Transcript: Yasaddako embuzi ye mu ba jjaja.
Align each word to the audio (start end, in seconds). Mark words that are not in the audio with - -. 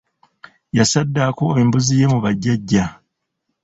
Yasaddako 0.77 1.45
embuzi 1.61 1.93
ye 1.99 2.05
mu 2.11 2.19
ba 2.23 2.31
jjaja. 2.35 2.85